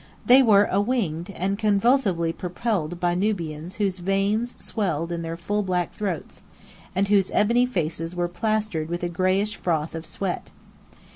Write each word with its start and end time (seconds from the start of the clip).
They 0.25 0.41
were 0.41 0.67
awninged, 0.71 1.29
and 1.35 1.59
convulsively 1.59 2.33
propelled 2.33 2.99
by 2.99 3.13
Nubians 3.13 3.75
whose 3.75 3.99
veins 3.99 4.57
swelled 4.59 5.11
in 5.11 5.21
their 5.21 5.37
full 5.37 5.61
black 5.61 5.93
throats, 5.93 6.41
and 6.95 7.07
whose 7.07 7.29
ebony 7.29 7.67
faces 7.67 8.15
were 8.15 8.27
plastered 8.27 8.89
with 8.89 9.03
a 9.03 9.09
grayish 9.09 9.55
froth 9.57 9.93
of 9.93 10.07
sweat. 10.07 10.49